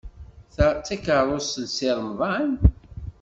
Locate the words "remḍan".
1.97-2.51